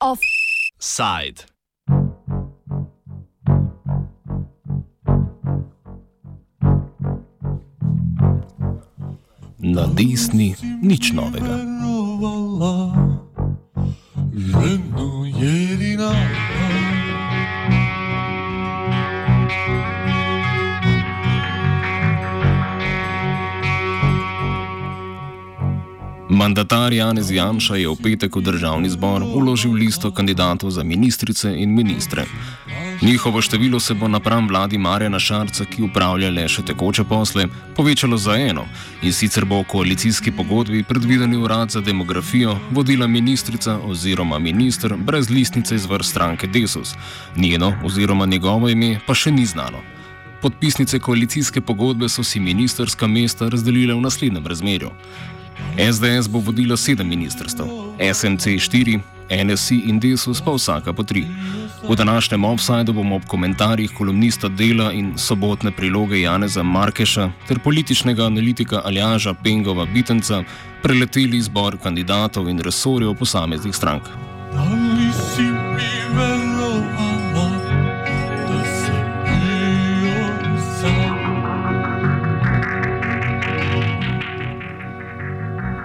[0.00, 1.44] Offside.
[9.58, 10.54] Na desni
[10.84, 11.56] nič novega.
[26.38, 31.74] Mandatar Janez Janša je v petek v državni zbor uložil listo kandidatov za ministrice in
[31.74, 32.30] ministre.
[33.02, 38.16] Njihovo število se bo napram vladi Marjana Šarca, ki upravlja le še tekoče posle, povečalo
[38.16, 38.68] za eno
[39.02, 45.30] in sicer bo v koalicijski pogodbi predvideni urad za demografijo vodila ministrica oziroma minister brez
[45.30, 46.94] listnice iz vrst stranke Desus.
[47.36, 49.82] Njeno oziroma njegovo ime pa še ni znano.
[50.42, 54.94] Podpisnice koalicijske pogodbe so si ministerska mesta razdelile v naslednjem razmerju.
[55.78, 57.64] SDS bo vodila sedem ministrstv,
[58.14, 61.26] SMC štiri, NSI in Desus pa vsaka po tri.
[61.88, 68.26] V današnjem offsajdu bomo ob komentarjih kolumnista Dela in sobotne priloge Janeza Markeša ter političnega
[68.26, 70.42] analitika Aljaža Pengova Bitenca
[70.82, 74.02] preleteli izbor kandidatov in resorjev posameznih strank.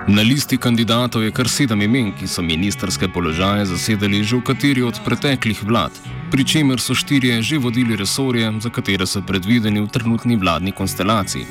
[0.08, 4.84] Na listi kandidatov je kar sedem imen, ki so ministerske položaje zasedali že v kateri
[4.84, 5.96] od preteklih vlad,
[6.28, 11.48] pri čemer so štirje že vodili resorje, za katere so predvideni v trenutni vladni konstelaciji.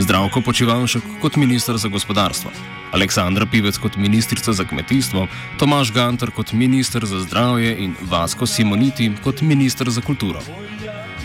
[0.00, 2.50] Zdravko Počivalšek kot ministr za gospodarstvo,
[2.96, 5.28] Aleksandra Pivec kot ministrica za kmetijstvo,
[5.60, 10.40] Tomaš Gantar kot ministr za zdravje in Vasko Simoniti kot ministr za kulturo.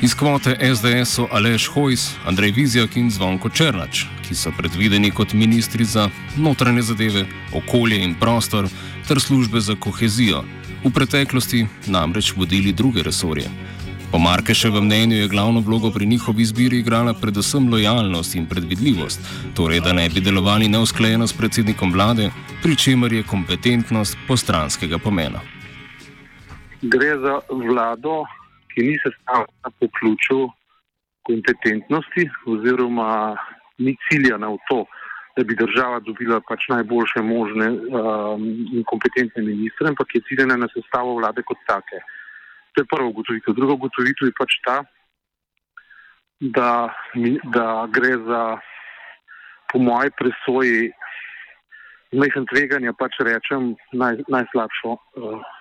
[0.01, 5.33] Iz kvote SDS so Aleš Hojs, Andrej Vizjak in Zvonko Černač, ki so predvideni kot
[5.33, 6.05] ministri za
[6.37, 8.69] notranje zadeve, okolje in prostor
[9.07, 10.45] ter službe za kohezijo,
[10.85, 13.51] v preteklosti namreč vodili druge resorje.
[14.11, 19.19] Po Markeševem mnenju je glavno vlogo pri njihovi izbiri igrala predvsem lojalnost in predvidljivost,
[19.55, 22.31] torej da ne bi delovali neusklajeno s predsednikom vlade,
[22.63, 25.41] pri čemer je kompetentnost postranskega pomena.
[26.81, 28.23] Gre za vlado,
[28.79, 30.39] ki ni sestavljena po ključu
[31.27, 32.23] kompetentnosti
[32.53, 33.37] oziroma
[33.77, 34.85] ni ciljana v to,
[35.37, 38.45] da bi država dobila pač najboljše možne um,
[38.75, 41.99] in kompetentne ministre, ampak je ciljena na sestavo vlade kot take.
[42.73, 43.53] To je prva ugotovitev.
[43.53, 44.77] Druga ugotovitev je pač ta,
[46.39, 46.71] da,
[47.55, 48.43] da gre za,
[49.71, 50.91] po moji presoji,
[52.15, 55.55] zmehen tveganja, pač rečem, naj, najslabšo uh,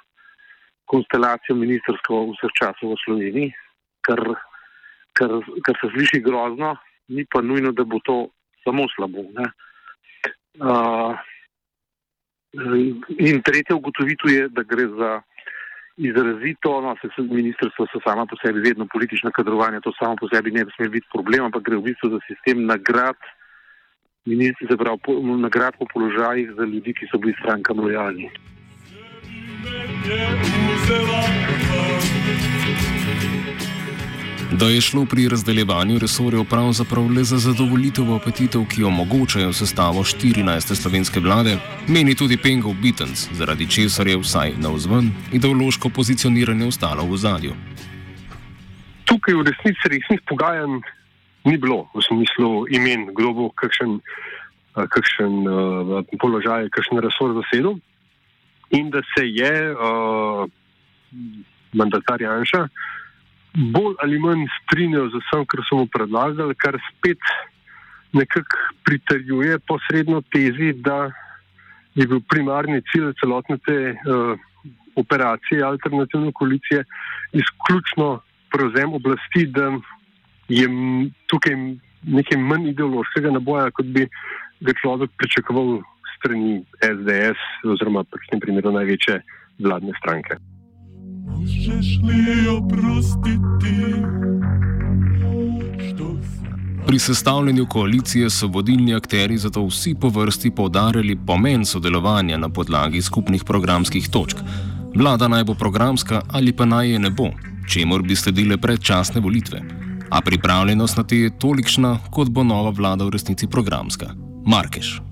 [0.88, 3.54] konstelacijo ministrstva vseh časov v Sloveniji,
[4.06, 4.20] kar,
[5.12, 6.76] kar, kar se sliši grozno,
[7.12, 8.28] ni pa nujno, da bo to
[8.64, 9.24] samo slabo.
[9.36, 9.46] Ne?
[10.58, 11.14] Uh,
[13.18, 15.10] in tretja ugotovitev je, da gre za
[15.98, 20.50] izrazito, no, se, ministrstvo so sama po sebi vedno politična kadrovanja, to samo po sebi
[20.50, 23.18] ne bi smel biti problem, ampak gre v bistvu za sistem nagrad,
[24.26, 28.30] ministr, se pravi, po, nagrad po položajih za ljudi, ki so bili strankam lojalni.
[34.58, 40.74] Da je šlo pri razdeljevanju resorjev pravzaprav le za zadovoljitev apetitov, ki omogočajo sestavo 14.
[40.74, 41.56] slovenske vlade,
[41.88, 47.54] meni tudi Pengov Bitens, zaradi česar je vsaj na vzven ideološko pozicioniranje ostalo v zadju.
[49.08, 50.80] tukaj v resnici resnih pogajanj
[51.44, 54.00] ni bilo, v smislu imen, kdo bo kakšen,
[54.76, 57.80] eh, kakšen uh, položaj, kakšen resor zasedel.
[58.70, 60.44] In da se je uh,
[61.72, 62.66] mandatar Janša
[63.54, 67.18] bolj ali manj strinjal z vsem, kar so mu predlagali, kar spet
[68.12, 71.10] nekako pritrjuje posredno tezi, da
[71.94, 74.38] je bil primarni cilj celotne te uh,
[74.96, 76.84] operacije alternativne koalicije
[77.32, 78.20] izključno
[78.52, 79.72] prevzem oblasti, da
[80.48, 80.68] je
[81.26, 81.54] tukaj
[82.02, 84.06] nekaj manj ideološkega naboja, kot bi
[84.60, 85.80] ga človek pričakoval
[86.18, 89.22] strani SDS oziroma v tem primeru največje
[89.64, 90.38] vladne stranke.
[91.28, 93.76] Možeš li oprostiti?
[96.88, 103.02] Pri sestavljanju koalicije so vodilni akteri zato vsi po vrsti poudarjali pomen sodelovanja na podlagi
[103.02, 104.36] skupnih programskih točk.
[104.96, 107.28] Vlada naj bo programska ali pa naj je ne bo,
[107.68, 109.60] čemur bi sledile predčasne volitve.
[110.10, 114.06] A pripravljenost na te je tolikšna, kot bo nova vlada v resnici programska.
[114.46, 115.07] Markeš.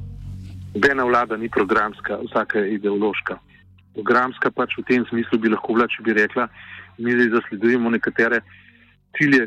[0.76, 3.38] Nobena vlada ni programska, vsaka je ideološka.
[3.94, 6.44] Programska pač v tem smislu bi lahko bila, če bi rekla,
[7.00, 8.42] mi zdaj zasledujemo nekatere
[9.16, 9.46] cilje,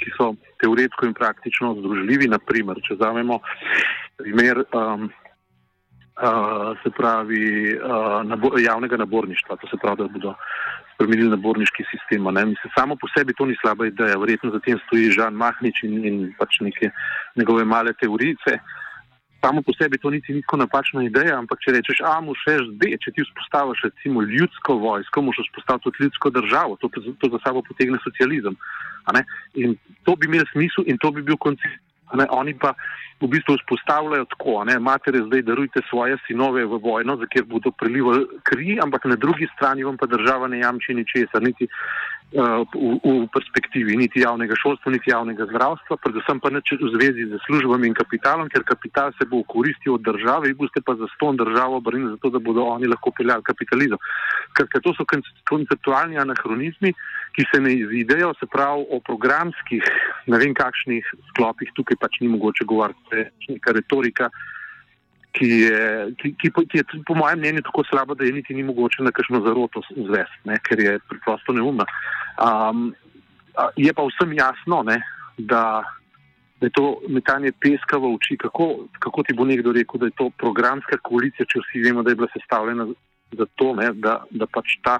[0.00, 0.30] ki so
[0.64, 2.30] teoretsko in praktično združljivi.
[2.32, 3.42] Naprimer, če vzamemo
[4.16, 5.10] primer um,
[6.16, 10.32] uh, se pravi uh, nabor, javnega naborništva, to se pravi, da bodo
[10.94, 12.24] spremenili naborniški sistem.
[12.32, 12.46] Ne?
[12.54, 16.04] Mislim, samo po sebi to ni slaba ideja, verjetno za tem stoji Žan Mahnič in,
[16.08, 16.88] in pač neke
[17.36, 18.62] njegove male teorice.
[19.40, 22.58] Samo po sebi to niti ni tako napačna ideja, ampak če rečeš, a mu še
[22.66, 27.40] zdaj, če ti vzpostaviš recimo ljudsko vojsko, moš vzpostaviti tudi ljudsko državo, to, to za
[27.44, 28.58] sabo potegne socializem.
[29.56, 31.80] In to bi imel smisel in to bi bil koncept.
[32.10, 32.74] Oni pa
[33.20, 37.70] v bistvu vzpostavljajo tako, ne, matere zdaj darujte svoje sinove v vojno, za kjer bodo
[37.70, 41.68] prelivali kri, ampak na drugi strani vam pa država ne jamči ničesar, niti
[42.32, 47.40] v, v perspektivi, niti javnega šolstva, niti javnega zdravstva, predvsem pa neč v zvezi z
[47.46, 51.36] službami in kapitalom, ker kapital se bo koristil od države in boste pa za ston
[51.36, 53.98] državo obrnili, zato da bodo oni lahko peljali kapitalizem.
[54.54, 55.06] Ker to so
[55.50, 56.94] konceptualni anahronizmi,
[57.34, 59.82] ki se ne izidejo, se pravi o programskih,
[60.30, 61.02] ne vem kakšnih
[61.34, 64.30] sklopih, tukaj pač ni mogoče govoriti neka retorika,
[65.32, 65.82] ki je,
[66.18, 69.12] ki, ki, ki je po mojem mnenju tako slaba, da je niti ni mogoče na
[69.14, 71.86] kakšno zaroto zvesti, ker je preprosto neumna.
[72.40, 72.90] Um,
[73.76, 74.98] je pa vsem jasno, ne,
[75.38, 75.82] da,
[76.60, 78.36] da je to metanje peska v oči.
[78.40, 82.10] Kako, kako ti bo nekdo rekel, da je to programska koalicija, če vsi vemo, da
[82.10, 82.88] je bila sestavljena
[83.38, 84.98] za to, ne, da, da pač ta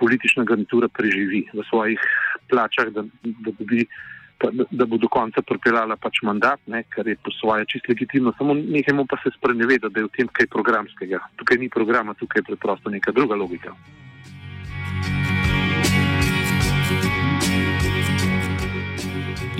[0.00, 2.00] politična garnitura preživi v svojih
[2.50, 3.86] plačah, da, da dobi
[4.70, 8.32] da, bo do konca pripeljala pač mandat, ne, kar je po svoje čist legitimno.
[8.38, 11.20] Samo nehajmo pa se sprenevedati, da je v tem kaj programskega.
[11.36, 13.74] Tukaj ni programa, tukaj je preprosto neka druga logika.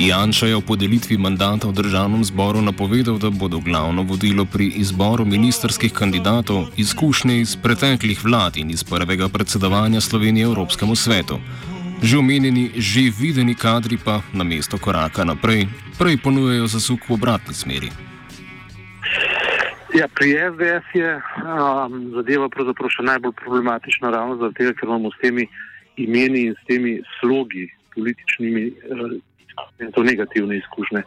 [0.01, 5.29] Janša je v podelitvi mandata v državnem zboru napovedal, da bodo glavno vodilo pri izboru
[5.29, 11.37] ministerskih kandidatov izkušnje iz preteklih vlad in iz prvega predsedovanja Slovenije Evropskemu svetu.
[12.01, 15.69] Že omenjeni, že videni kadri pa na mesto koraka naprej,
[16.01, 17.93] prej ponujejo zasuk v obratni smeri.
[19.93, 25.21] Ja, pri SDS je um, zadeva pravzaprav še najbolj problematična ravno zato, ker imamo s
[25.21, 25.45] temi
[26.01, 28.65] imeni in s temi slogi političnimi
[28.97, 31.05] uh, to negativne izkušnje.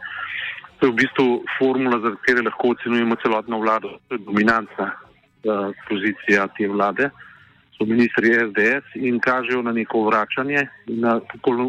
[0.78, 1.26] To je v bistvu
[1.58, 7.10] formula, za katero lahko ocenujemo celotno vlado, to je dominantna uh, pozicija te vlade.
[7.10, 7.33] Uh,
[7.76, 11.20] so ministri SDS in kažejo na neko vračanje in na,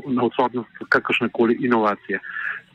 [0.07, 2.19] na odsotnost kakršne koli inovacije.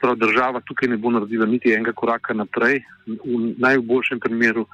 [0.01, 4.67] Prav država tukaj ne bo naredila niti enega koraka naprej, v najboljšem primeru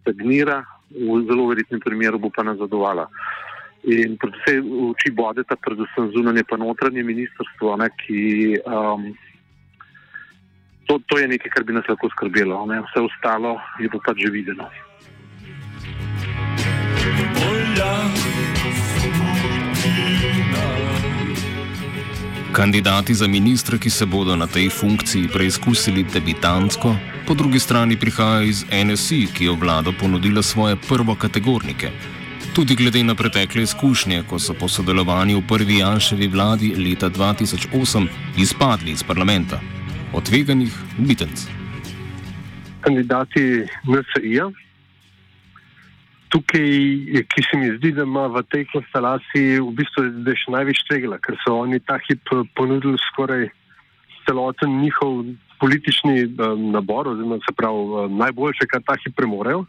[0.00, 3.08] stagnira, v zelo verjetnem primeru bo pa nazadovala.
[3.82, 8.20] In predvsem oči bodeta, predvsem zunanje pa notranje ministrstvo, ne, ki
[8.62, 9.08] um,
[10.86, 12.82] to, to je nekaj, kar bi nas lahko skrbelo, ne.
[12.86, 14.68] vse ostalo je pa pač že videno.
[22.52, 28.42] Kandidati za ministre, ki se bodo na tej funkciji preizkusili debitantsko, po drugi strani prihajajo
[28.42, 31.90] iz NSI, ki je vlado ponudila svoje prvokategornike.
[32.54, 38.06] Tudi glede na pretekle izkušnje, ko so po sodelovanju v prvi Janševi vladi leta 2008
[38.38, 39.60] izpadli iz parlamenta.
[40.12, 41.46] Od tveganih bitenc.
[42.80, 44.50] Kandidati NSI-ja,
[46.32, 46.68] tukaj,
[47.28, 50.04] ki se mi zdi, da ima v tej konstelaciji v bistvu
[50.40, 53.50] še največ tvegala, ker so oni ta hip ponudili skoraj
[54.24, 55.26] celoten njihov
[55.60, 59.66] politični um, nabor, oziroma se pravi um, najboljše, kar ta hip premorejo.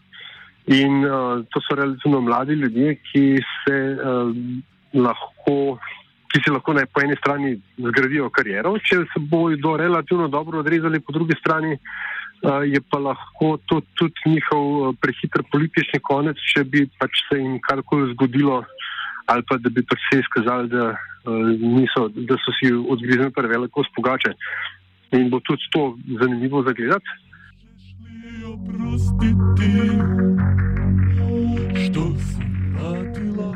[0.71, 5.77] In uh, to so relativno mladi ljudje, ki se um, lahko.
[6.33, 10.99] Ki si lahko ne, po eni strani zgradijo kariero, če se bodo relativno dobro odrezali,
[10.99, 16.87] po drugi strani uh, je pa lahko to tudi njihov prehiter politični konec, če bi
[16.99, 18.63] pač se jim karkoli zgodilo,
[19.31, 20.91] ali pa da bi pač se izkazali, da,
[21.59, 24.33] niso, da so si odgriznili preveliko spogače.
[25.13, 27.21] In bo tudi to zanimivo zagledati.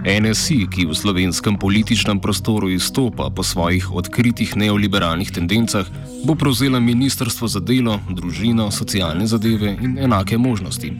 [0.05, 5.87] NSI, ki v slovenskem političnem prostoru izstopa po svojih odkritih neoliberalnih tendencah,
[6.25, 10.93] bo prevzela Ministrstvo za delo, družino, socialne zadeve in enake možnosti.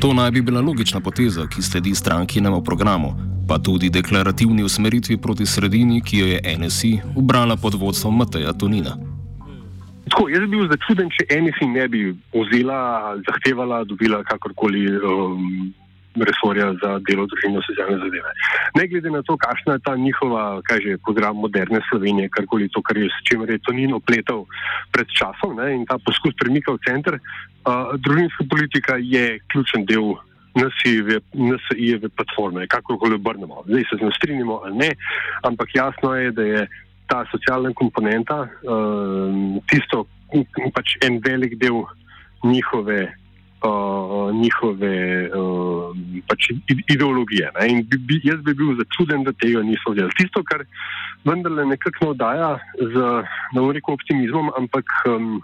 [0.00, 3.14] To naj bi bila logična poteza, ki sledi strankinemu programu,
[3.48, 8.96] pa tudi deklarativni usmeritvi proti sredini, ki jo je NSI ubrala pod vodstvom Mateja Tonina.
[10.08, 12.00] Tako, jaz bi bil začuden, če NSI ne bi
[12.32, 14.86] vzela, zahtevala, dobila kakorkoli.
[15.04, 15.74] Um,
[16.22, 18.30] resorja za delo, družino, socialne zadeve.
[18.76, 22.82] Ne glede na to, kakšna je ta njihova, kaj že, program moderne Slovenije, karkoli to,
[22.82, 24.46] kar je s čimer je to ni opletal
[24.92, 30.16] pred časom ne, in ta poskus premika v center, uh, družinska politika je ključen del.
[30.58, 33.62] NSI-jeve platforme, kako koli obrnemo.
[33.68, 34.90] Zdaj se z njim strinjamo ali ne,
[35.46, 36.62] ampak jasno je, da je
[37.06, 40.08] ta socialna komponenta, uh, tisto,
[40.74, 41.84] pač en velik del
[42.42, 43.14] njihove.
[43.58, 44.94] Uh, njihove
[45.34, 45.90] uh,
[46.30, 46.46] pač
[46.94, 47.50] ideologije.
[47.56, 47.64] Ne?
[47.72, 50.14] In bi, bi, jaz bi bil začuden, da tega niso vzeli.
[50.14, 50.62] Tisto, kar
[51.26, 53.08] vendarle nekako navdaja z
[53.58, 55.40] nevriko optimizmom, ampak um,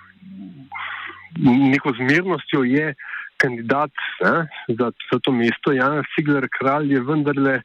[1.74, 2.94] neko zmernostjo je
[3.42, 3.90] kandidat
[4.22, 4.46] ne,
[4.78, 5.72] za, za to mesto.
[5.72, 7.62] Jan Sigler Kralj je vendarle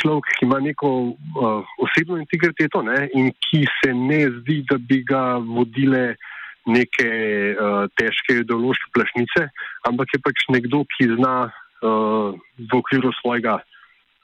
[0.00, 5.02] človek, ki ima neko uh, osebno integriteto ne, in ki se ne zdi, da bi
[5.04, 6.16] ga vodile
[6.66, 7.08] neke
[7.54, 9.48] uh, težke ideološke plašnice,
[9.88, 13.60] ampak je pač nekdo, ki zna uh, v okviru svojega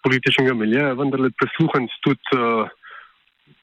[0.03, 2.39] političnega milija vendarle presluhati tudi.
[2.39, 2.71] Uh,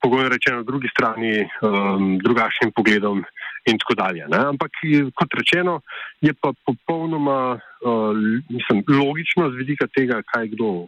[0.01, 3.23] pogojno rečeno, drugi strani um, drugačnim pogledom
[3.65, 4.27] in tako dalje.
[4.31, 4.37] Ne?
[4.53, 4.71] Ampak,
[5.15, 5.81] kot rečeno,
[6.21, 8.15] je pa popolnoma uh,
[8.49, 10.87] mislim, logično z vidika tega, kaj kdo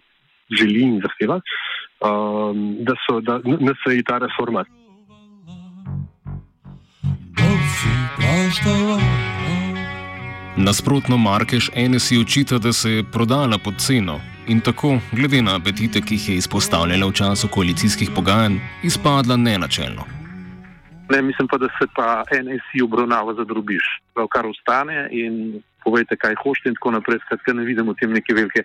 [0.59, 1.41] želi in zahteva,
[1.99, 4.65] um, da, so, da, da se je ta reforma.
[10.57, 16.01] Nasprotno, Markeš NSI očita, da se je prodala pod ceno in tako, glede na apetite,
[16.01, 20.03] ki jih je izpostavljala v času koalicijskih pogajanj, izpadla nenačelno.
[21.11, 23.87] Ne, mislim pa, da se pa NSI obravnava za drobiš,
[24.33, 27.19] kar ostane in povejte, kaj hočete in tako naprej.
[27.25, 28.63] Skratka, ne vidimo tem neke velike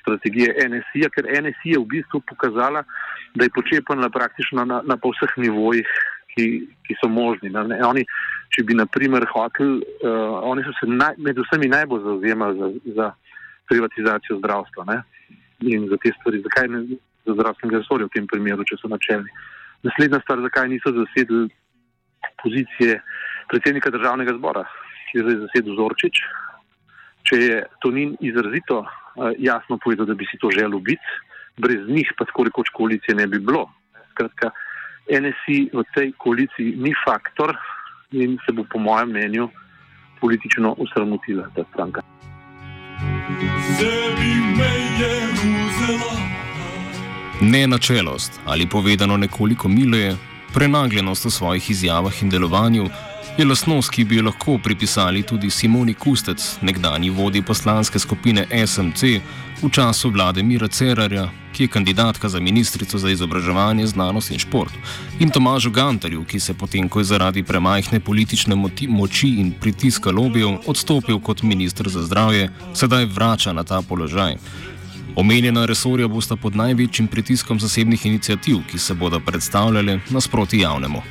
[0.00, 2.84] strategije NSI, ker NSI je v bistvu pokazala,
[3.34, 5.90] da je počepana praktično na, na vseh nivojih,
[6.34, 6.46] ki,
[6.86, 7.50] ki so možni.
[7.50, 8.04] Ne, oni,
[8.54, 12.68] če bi, na primer, hoteli, uh, oni so se naj, med vsemi najbolj zauzemali za,
[12.98, 13.10] za
[13.70, 14.86] privatizacijo zdravstva.
[14.92, 15.02] Ne
[15.64, 16.80] in za te stvari, zakaj ne
[17.24, 19.30] za zdravstvenega resorja v tem primeru, če so načelni.
[19.86, 21.46] Naslednja stvar, zakaj niso zasedli
[22.42, 22.98] pozicije
[23.52, 24.64] predsednika državnega zbora,
[25.10, 26.20] ki je zdaj zasedel Zorčič,
[27.28, 31.16] če je to ni izrazito uh, jasno povedal, da bi si to želel biti,
[31.60, 33.68] brez njih pa tako rekoč koalicije ne bi bilo.
[34.12, 34.50] Skratka,
[35.08, 37.52] NSI v tej koaliciji ni faktor
[38.22, 39.48] in se bo po mojem mnenju
[40.20, 42.00] politično usramotila ta stranka.
[47.40, 50.16] Nenačelost ali povedano nekoliko mileje,
[50.54, 52.86] prenagljenost v svojih izjavah in delovanju
[53.38, 59.02] je lasnost, ki bi jo lahko pripisali tudi Simoni Kustec, nekdani vodji poslanske skupine SMC
[59.62, 64.72] v času vlade Mira Cerarja, ki je kandidatka za ministrico za izobraževanje, znanost in šport,
[65.18, 68.54] in Tomažu Gantarju, ki se potem, ko je zaradi premajhne politične
[68.88, 74.36] moči in pritiska lobijev odstopil kot ministr za zdravje, sedaj vrača na ta položaj.
[75.16, 81.02] Omenjena resorja bosta pod največjim pritiskom zasebnih inicijativ, ki se bodo predstavljale nasproti javnemu.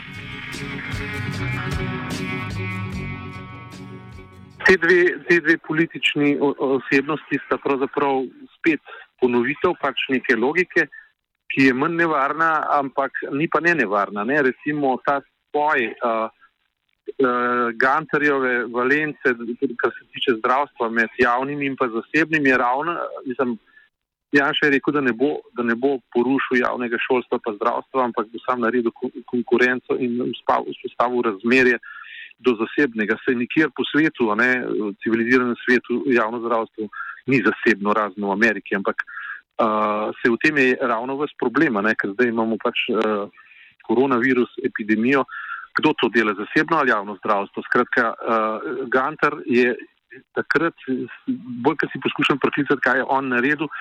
[4.64, 8.24] Te dve, te dve politični osebnosti sta pravzaprav
[8.58, 8.82] spet
[9.22, 10.88] ponovitev pač neke logike,
[11.52, 14.24] ki je manj nevarna, ampak ni pa ne nevarna.
[14.24, 14.42] Ne?
[14.48, 19.36] Recimo ta spoj uh, uh, Gantarjeve valence,
[19.82, 23.58] kar se tiče zdravstva med javnim in pa zasebnim, je ravno, mislim,
[24.34, 28.32] Janša je rekel, da ne, bo, da ne bo porušil javnega šolstva pa zdravstva, ampak
[28.34, 28.90] bo sam naredil
[29.30, 31.78] konkurenco in vzpostavil razmerje
[32.40, 33.18] do zasebnega.
[33.26, 34.64] Se nikjer po svetu, ne,
[35.04, 36.88] civiliziranem svetu, javno zdravstvo
[37.28, 41.96] ni zasebno, razno v Ameriki, ampak uh, se v tem je ravno vas problema, ne,
[41.96, 43.32] ker zdaj imamo pač uh,
[43.88, 45.24] koronavirus, epidemijo,
[45.80, 47.64] kdo to dela, zasebno ali javno zdravstvo.
[47.70, 49.76] Skratka, uh, Gantar je
[50.38, 50.76] takrat,
[51.64, 53.72] bolj, ker si poskušam proklicati, kaj je on naredil,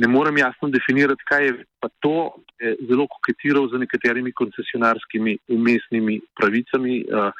[0.00, 6.20] ne morem jasno definirati, kaj je pa to, je zelo koketiral z nekaterimi koncesionarskimi umestnimi
[6.36, 7.04] pravicami.
[7.08, 7.32] Uh,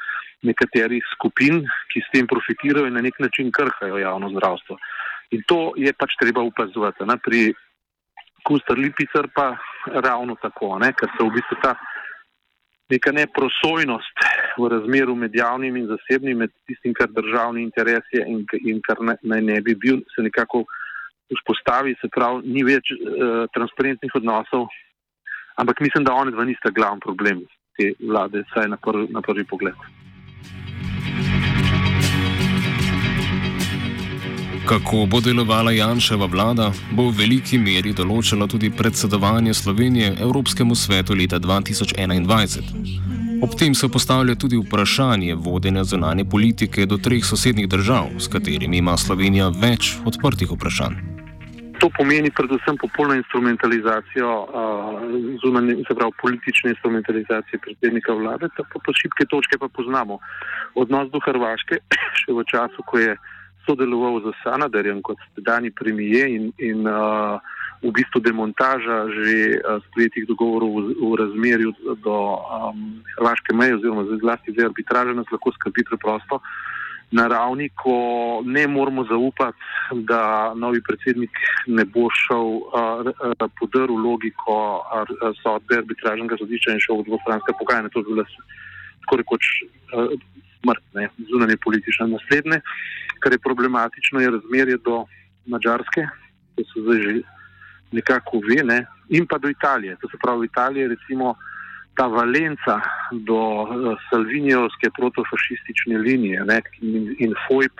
[0.43, 4.79] nekaterih skupin, ki s tem profitirajo in na nek način krhajo javno zdravstvo.
[5.37, 7.05] In to je pač treba upazovati.
[7.07, 7.17] Ne?
[7.25, 7.52] Pri
[8.47, 9.52] Kustar Lipicer pa
[9.87, 10.93] ravno tako, ne?
[10.97, 11.75] ker se v bistvu ta
[12.90, 14.23] neka neprosojnost
[14.59, 18.99] v razmeru med javnim in zasebnim, med tistim, kar državni interes je in, in kar
[18.99, 20.64] naj ne, ne bi bil, se nekako
[21.38, 24.68] vzpostavi, se pravi, ni več uh, transparentnih odnosov,
[25.60, 27.44] ampak mislim, da oni dva nista glavni problem
[27.78, 29.75] te vlade, saj na, prv, na prvi pogled.
[34.70, 41.16] Kako bo delovala Janševa vlada, bo v veliki meri določila tudi predsedovanje Slovenije Evropskemu svetu
[41.18, 43.18] leta 2021.
[43.42, 48.78] Ob tem se postavlja tudi vprašanje vodenja zunanje politike do treh sosednjih držav, s katerimi
[48.78, 51.10] ima Slovenija več odprtih vprašanj.
[51.80, 54.30] To pomeni predvsem popolno instrumentalizacijo,
[55.44, 60.18] zunanje, se pravi politične instrumentalizacije predsednika vlade, tako pa šibke točke pa poznamo.
[60.75, 61.80] Odnos do Hrvaške,
[62.20, 63.16] še v času, ko je
[63.64, 67.40] sodeloval z Sanaderjem kot sedajni premije in, in uh,
[67.80, 71.70] v bistvu demontaža že uh, sprejetih dogovorov v, v razmerju
[72.04, 76.40] do um, Hrvaške meje oziroma zlasti zdaj arbitraže nas lahko skrbi preprosto
[77.11, 77.95] na ravni, ko
[78.45, 79.59] ne moramo zaupati,
[80.07, 81.31] da novi predsednik
[81.67, 85.11] ne bo šel uh, uh, podrl logiko uh,
[85.43, 87.90] sodbe arbitražnega sodišča in šel v dvostranske pogajanja.
[87.95, 88.26] To bi bilo
[89.02, 90.14] tako rekoč uh,
[90.61, 92.61] smrtne, zunanje politične naslednje.
[93.21, 95.05] Kar je problematično, je razmerje do
[95.50, 96.07] Mačarske,
[96.57, 97.12] ki so zdaj že
[97.93, 99.97] nekako ve, ne, in pa do Italije.
[100.00, 101.35] To se pravi, Italija je recimo
[102.00, 102.80] ta valenca
[103.12, 107.76] do uh, Salvinijovske protofašistične linije ne, in, in FOIP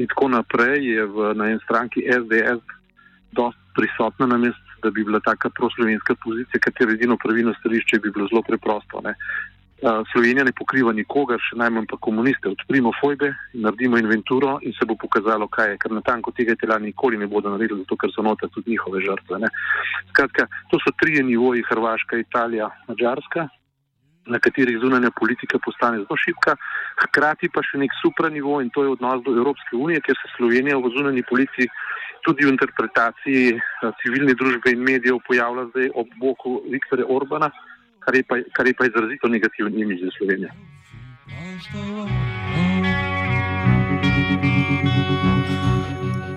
[0.00, 2.64] in tako naprej je v, na eni stranki SDS
[3.36, 8.10] dosti prisotna na mest, da bi bila taka proslovenska pozicija, katero edino pravilno stališče bi
[8.10, 9.00] bilo zelo preprosto.
[9.04, 9.12] Ne.
[10.12, 12.50] Slovenija ne pokriva nikogar, še najmanj pa komuniste.
[12.52, 13.30] Odprimo fojbe,
[13.64, 17.28] naredimo inventuro in se bo pokazalo, kaj je, ker na tanko tega tela nikoli ne
[17.30, 19.38] bodo naredili, zato ker so nota tudi njihove žrtve.
[19.40, 19.48] Ne.
[20.10, 23.48] Skratka, to so trije nivoji, Hrvaška, Italija, Mačarska,
[24.28, 26.54] na katerih zunanja politika postane zelo šipka,
[27.06, 30.76] hkrati pa še nek supranivo in to je odnos do Evropske unije, ker se Slovenija
[30.76, 31.70] v zunanji politiki
[32.20, 33.56] tudi v interpretaciji
[34.02, 37.48] civilne družbe in medijev pojavlja zdaj ob boku Viktorja Orbana
[38.00, 40.50] kar je pa, kar je pa izrazito negativen imidž za Slovenijo.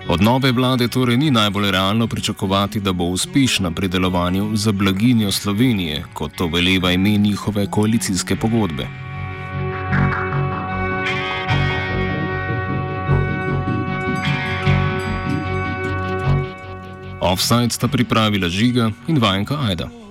[0.09, 5.31] Od nove vlade torej ni najbolj realno pričakovati, da bo uspešna pri delovanju za blaginjo
[5.31, 8.87] Slovenije, kot to veleva ime njihove koalicijske pogodbe.
[17.19, 20.02] Offside sta pripravila žiga in vajenka Aida.